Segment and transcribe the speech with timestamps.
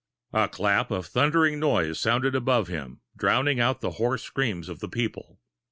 [0.33, 5.37] A clap of thundering noise sounded above him, drowning the hoarse screams of the people.